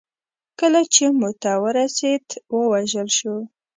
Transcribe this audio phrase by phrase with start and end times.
[0.59, 3.35] کله چې موته ته ورسېد ووژل شو.